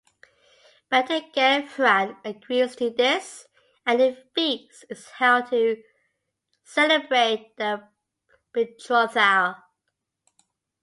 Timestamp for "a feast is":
4.01-5.07